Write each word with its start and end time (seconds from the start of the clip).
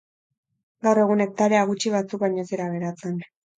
Gaur 0.87 1.01
egun 1.01 1.21
hektarea 1.27 1.61
gutxi 1.73 1.93
batzuk 1.99 2.25
baino 2.25 2.43
ez 2.47 2.49
dira 2.57 2.69
geratzen. 2.75 3.25